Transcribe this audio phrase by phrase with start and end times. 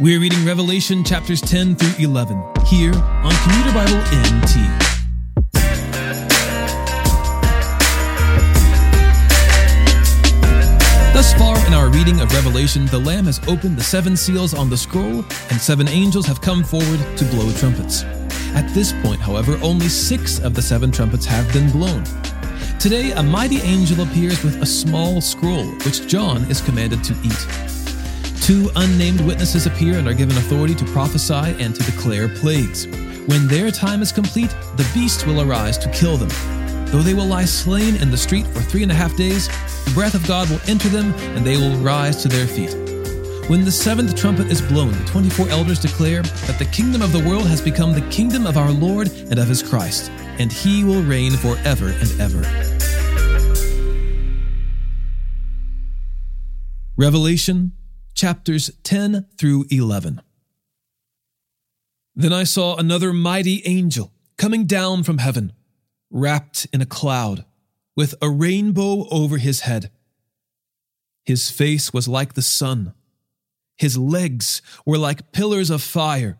[0.00, 4.56] We're reading Revelation chapters 10 through 11 here on Commuter Bible NT.
[11.14, 14.68] Thus far in our reading of Revelation, the Lamb has opened the seven seals on
[14.68, 18.02] the scroll, and seven angels have come forward to blow trumpets.
[18.56, 22.02] At this point, however, only six of the seven trumpets have been blown.
[22.80, 27.73] Today, a mighty angel appears with a small scroll, which John is commanded to eat.
[28.44, 32.86] Two unnamed witnesses appear and are given authority to prophesy and to declare plagues.
[33.26, 36.28] When their time is complete, the beast will arise to kill them.
[36.90, 39.48] Though they will lie slain in the street for three and a half days,
[39.86, 42.74] the breath of God will enter them and they will rise to their feet.
[43.48, 47.26] When the seventh trumpet is blown, the 24 elders declare that the kingdom of the
[47.26, 51.02] world has become the kingdom of our Lord and of his Christ, and he will
[51.02, 52.42] reign forever and ever.
[56.98, 57.72] Revelation
[58.14, 60.20] chapters 10 through 11.
[62.14, 65.52] Then I saw another mighty angel coming down from heaven,
[66.10, 67.44] wrapped in a cloud,
[67.96, 69.90] with a rainbow over his head.
[71.24, 72.94] His face was like the sun,
[73.76, 76.38] his legs were like pillars of fire,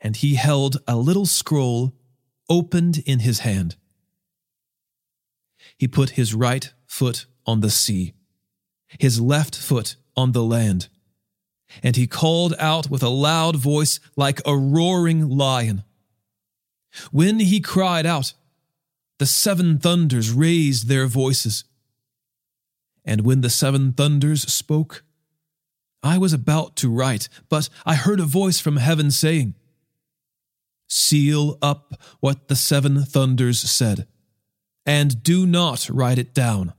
[0.00, 1.94] and he held a little scroll
[2.48, 3.76] opened in his hand.
[5.76, 8.14] He put his right foot on the sea,
[8.98, 10.88] his left foot on the land.
[11.82, 15.84] And he called out with a loud voice like a roaring lion.
[17.10, 18.32] When he cried out,
[19.18, 21.64] the seven thunders raised their voices.
[23.04, 25.04] And when the seven thunders spoke,
[26.02, 29.54] I was about to write, but I heard a voice from heaven saying,
[30.88, 34.06] Seal up what the seven thunders said,
[34.84, 36.74] and do not write it down.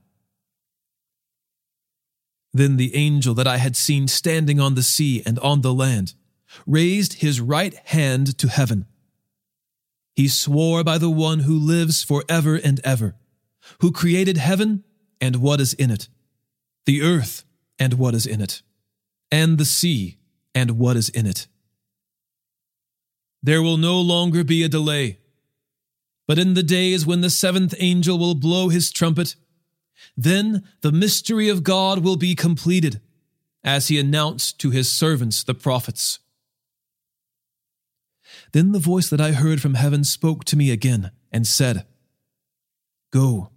[2.58, 6.16] Then the angel that I had seen standing on the sea and on the land
[6.66, 8.88] raised his right hand to heaven.
[10.16, 13.16] He swore by the one who lives forever and ever,
[13.82, 14.84] who created heaven
[15.22, 16.10] and what is in it,
[16.88, 17.44] the earth
[17.78, 18.64] and what is in it,
[19.32, 20.18] and the sea
[20.56, 21.46] and what is in it.
[23.44, 25.20] There will no longer be a delay,
[26.28, 29.36] but in the days when the seventh angel will blow his trumpet,
[30.16, 33.02] then the mystery of God will be completed,
[33.64, 36.20] as he announced to his servants the prophets.
[38.52, 41.86] Then the voice that I heard from heaven spoke to me again and said,
[43.12, 43.52] Go,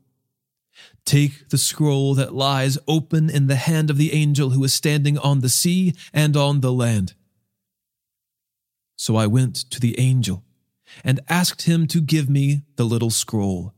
[1.04, 5.18] take the scroll that lies open in the hand of the angel who is standing
[5.18, 7.14] on the sea and on the land.
[8.96, 10.44] So I went to the angel
[11.04, 13.74] and asked him to give me the little scroll.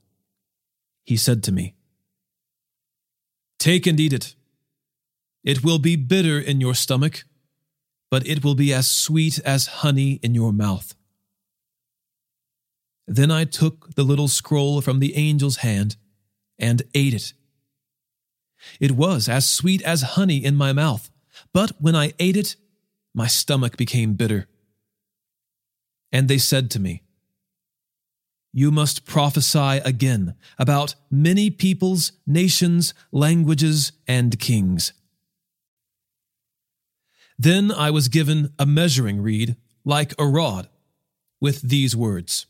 [1.04, 1.74] He said to me,
[3.62, 4.34] Take and eat it.
[5.44, 7.22] It will be bitter in your stomach,
[8.10, 10.96] but it will be as sweet as honey in your mouth.
[13.06, 15.94] Then I took the little scroll from the angel's hand
[16.58, 17.34] and ate it.
[18.80, 21.08] It was as sweet as honey in my mouth,
[21.52, 22.56] but when I ate it,
[23.14, 24.48] my stomach became bitter.
[26.10, 27.04] And they said to me,
[28.52, 34.92] you must prophesy again about many peoples, nations, languages, and kings.
[37.38, 40.68] Then I was given a measuring reed, like a rod,
[41.40, 42.46] with these words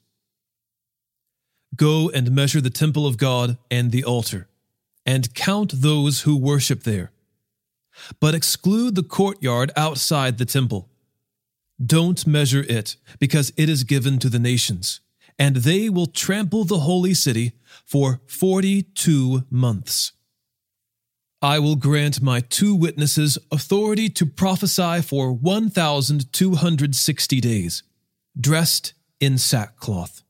[1.74, 4.48] Go and measure the temple of God and the altar,
[5.06, 7.12] and count those who worship there.
[8.20, 10.90] But exclude the courtyard outside the temple.
[11.84, 15.00] Don't measure it, because it is given to the nations
[15.38, 17.52] and they will trample the holy city
[17.84, 20.12] for 42 months.
[21.40, 27.82] I will grant my two witnesses authority to prophesy for 1,260 days,
[28.40, 30.22] dressed in sackcloth.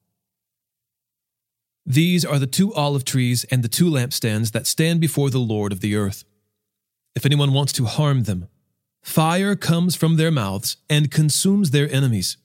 [1.85, 5.73] These are the two olive trees and the two lampstands that stand before the Lord
[5.73, 6.25] of the earth.
[7.15, 8.49] If anyone wants to harm them,
[9.03, 12.39] fire comes from their mouths and consumes their enemies.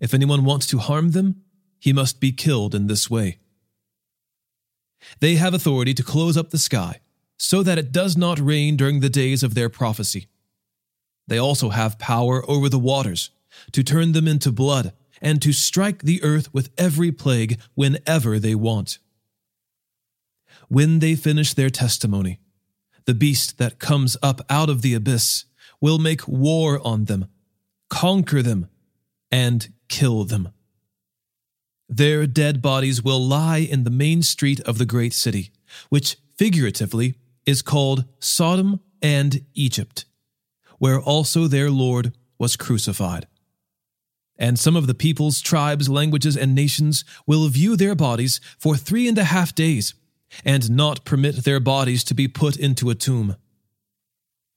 [0.00, 1.42] If anyone wants to harm them,
[1.82, 3.40] he must be killed in this way.
[5.18, 7.00] They have authority to close up the sky
[7.36, 10.28] so that it does not rain during the days of their prophecy.
[11.26, 13.30] They also have power over the waters
[13.72, 18.54] to turn them into blood and to strike the earth with every plague whenever they
[18.54, 19.00] want.
[20.68, 22.38] When they finish their testimony,
[23.06, 25.46] the beast that comes up out of the abyss
[25.80, 27.26] will make war on them,
[27.90, 28.68] conquer them,
[29.32, 30.50] and kill them.
[31.94, 35.50] Their dead bodies will lie in the main street of the great city,
[35.90, 40.06] which figuratively is called Sodom and Egypt,
[40.78, 43.26] where also their Lord was crucified.
[44.38, 49.06] And some of the peoples, tribes, languages, and nations will view their bodies for three
[49.06, 49.92] and a half days,
[50.46, 53.36] and not permit their bodies to be put into a tomb.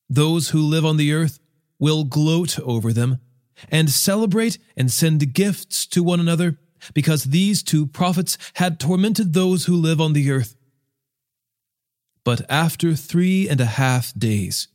[0.09, 1.41] Those who live on the earth
[1.79, 3.19] will gloat over them,
[3.67, 6.59] and celebrate and send gifts to one another,
[6.93, 10.55] because these two prophets had tormented those who live on the earth.
[12.23, 14.67] But after three and a half days,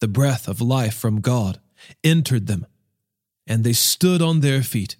[0.00, 1.60] the breath of life from God
[2.02, 2.66] entered them,
[3.46, 4.96] and they stood on their feet.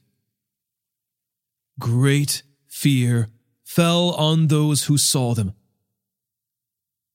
[1.79, 3.29] Great fear
[3.65, 5.53] fell on those who saw them.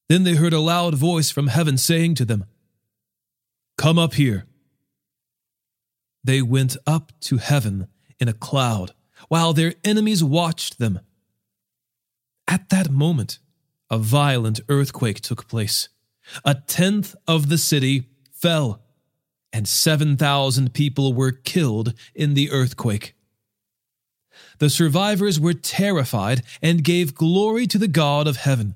[0.09, 2.45] Then they heard a loud voice from heaven saying to them,
[3.77, 4.45] Come up here.
[6.24, 7.88] They went up to heaven
[8.21, 8.94] in a cloud,
[9.27, 11.00] while their enemies watched them.
[12.47, 13.39] At that moment,
[13.89, 15.89] a violent earthquake took place.
[16.45, 18.81] A tenth of the city fell,
[19.51, 23.15] and 7,000 people were killed in the earthquake.
[24.59, 28.75] The survivors were terrified and gave glory to the God of heaven.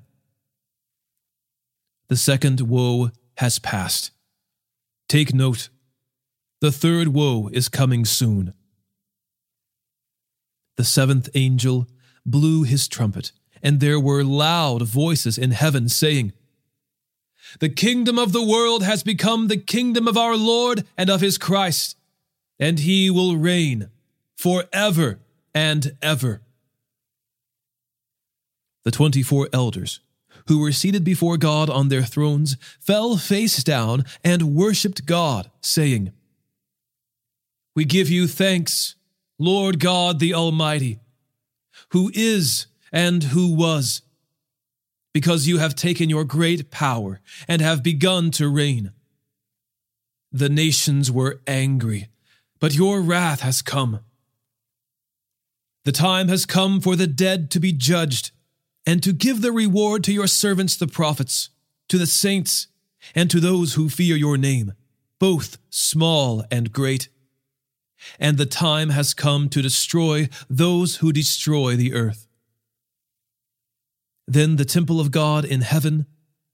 [2.08, 4.10] The second woe has passed.
[5.08, 5.68] Take note,
[6.60, 8.52] the third woe is coming soon.
[10.76, 11.88] The seventh angel
[12.24, 13.32] blew his trumpet,
[13.62, 16.32] and there were loud voices in heaven saying,
[17.60, 21.38] The kingdom of the world has become the kingdom of our Lord and of his
[21.38, 21.96] Christ,
[22.58, 23.88] and he will reign
[24.36, 25.20] forever
[25.54, 26.42] and ever.
[28.84, 30.00] The twenty four elders,
[30.46, 36.12] who were seated before God on their thrones, fell face down and worshipped God, saying,
[37.74, 38.95] We give you thanks
[39.38, 40.98] Lord God the Almighty,
[41.90, 44.02] who is and who was,
[45.12, 48.92] because you have taken your great power and have begun to reign.
[50.32, 52.08] The nations were angry,
[52.60, 54.00] but your wrath has come.
[55.84, 58.32] The time has come for the dead to be judged,
[58.84, 61.50] and to give the reward to your servants the prophets,
[61.88, 62.68] to the saints,
[63.14, 64.72] and to those who fear your name,
[65.18, 67.08] both small and great
[68.18, 72.26] and the time has come to destroy those who destroy the earth.
[74.26, 76.06] Then the temple of God in heaven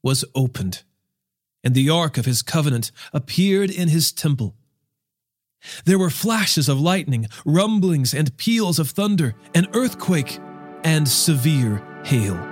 [0.03, 0.83] was opened,
[1.65, 4.55] and the ark of his covenant appeared in his temple.
[5.85, 10.39] There were flashes of lightning, rumblings and peals of thunder, an earthquake,
[10.85, 12.52] and severe hail.